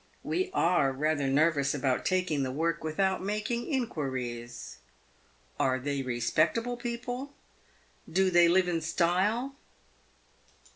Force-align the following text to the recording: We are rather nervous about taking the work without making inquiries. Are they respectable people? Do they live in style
We 0.23 0.49
are 0.55 0.91
rather 0.91 1.27
nervous 1.27 1.75
about 1.75 2.05
taking 2.07 2.41
the 2.41 2.51
work 2.51 2.83
without 2.83 3.21
making 3.21 3.67
inquiries. 3.71 4.77
Are 5.59 5.77
they 5.77 6.01
respectable 6.01 6.75
people? 6.75 7.33
Do 8.11 8.31
they 8.31 8.47
live 8.47 8.67
in 8.67 8.81
style 8.81 9.53